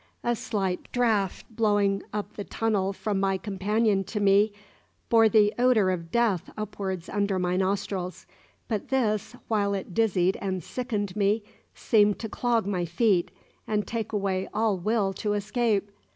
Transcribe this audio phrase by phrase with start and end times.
[0.23, 4.51] A slight draught, blowing up the tunnel from my companion to me,
[5.09, 8.25] bore the odour of death upwards under my nostrils;
[8.67, 11.43] but this, while it dizzied and sickened me,
[11.75, 13.29] seemed to clog my feet
[13.67, 15.91] and take away all will to escape.